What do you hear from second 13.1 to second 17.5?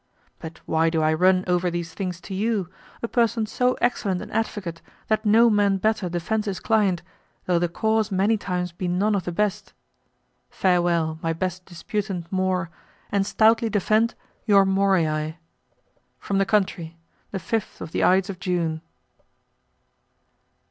and stoutly defend your Moriae. From the country, the